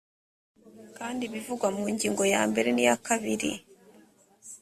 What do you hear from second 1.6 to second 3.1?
mu ngingo ya mbere n’iya